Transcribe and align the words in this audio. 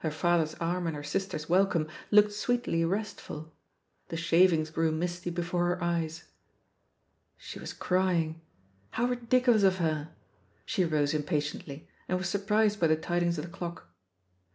Her 0.00 0.10
father's 0.10 0.54
arm 0.56 0.86
and 0.86 0.94
her 0.94 1.02
sisters' 1.02 1.48
welcome 1.48 1.88
looked 2.10 2.32
sweetly 2.32 2.84
restful; 2.84 3.54
the 4.08 4.18
shavings 4.18 4.68
grew 4.68 4.92
misty 4.92 5.30
before 5.30 5.64
her 5.68 5.82
eyes. 5.82 6.24
She 7.38 7.58
was 7.58 7.72
crying, 7.72 8.42
how 8.90 9.06
ridiculous 9.06 9.62
of 9.62 9.78
her! 9.78 10.10
She 10.66 10.84
rose 10.84 11.14
impatiently, 11.14 11.88
and 12.06 12.18
was 12.18 12.28
surprised 12.28 12.80
by 12.80 12.86
the 12.88 12.96
tid 12.96 13.22
ings 13.22 13.38
of 13.38 13.46
the 13.46 13.50
clock. 13.50 13.88